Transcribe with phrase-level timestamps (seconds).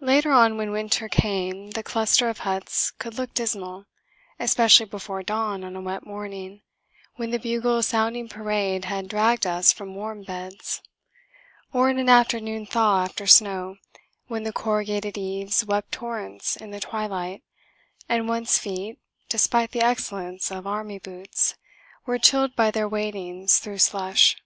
[0.00, 3.84] Later on, when winter came, the cluster of huts could look dismal,
[4.40, 6.62] especially before dawn on a wet morning,
[7.14, 10.82] when the bugle sounding parade had dragged us from warm beds;
[11.72, 13.76] or in an afternoon thaw after snow,
[14.26, 17.44] when the corrugated eaves wept torrents in the twilight,
[18.08, 18.98] and one's feet
[19.28, 21.54] (despite the excellence of army boots)
[22.04, 24.36] were chilled by their wadings through slush.